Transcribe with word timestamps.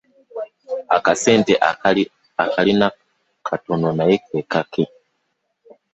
Akasente 0.97 1.53
alina 2.59 2.87
katono 3.47 3.89
naye 3.97 4.15
ke 4.25 4.39
kake. 4.51 4.83